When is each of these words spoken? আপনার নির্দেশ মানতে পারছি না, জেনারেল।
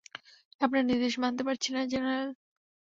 আপনার 0.61 0.83
নির্দেশ 0.85 1.13
মানতে 1.23 1.41
পারছি 1.47 1.69
না, 1.75 1.81
জেনারেল। 1.91 2.29